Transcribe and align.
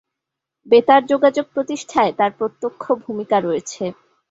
বেতার 0.67 1.01
যোগাযোগ 1.05 1.45
প্রতিষ্ঠায় 1.53 2.11
তার 2.19 2.31
প্রত্যক্ষ 2.39 2.83
ভূমিকা 3.03 3.37
রয়েছে। 3.39 3.83